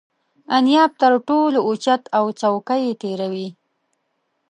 [0.57, 3.47] انیاب تر ټولو اوچت او څوکه یې تیره وي.